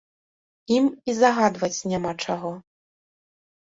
[0.77, 2.51] Ім і загадваць няма чаго.